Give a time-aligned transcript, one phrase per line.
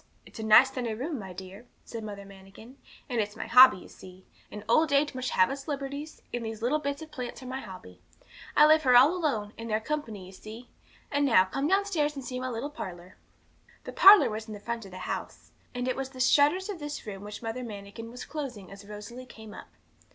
[0.25, 2.75] 'It's a nice sunny room, my dear,' said Mother Manikin,
[3.07, 6.63] 'and it's my hobby, you see; and old age must have its liberties, and these
[6.63, 8.01] little bits of plants are my hobby.
[8.57, 10.69] I live here all alone, and they're company, you see.
[11.11, 13.17] And now, come downstairs and see my little parlour.'
[13.83, 16.79] The parlour was in the front of the house, and it was the shutters of
[16.79, 19.67] this room which Mother Manikin was closing as Rosalie came up.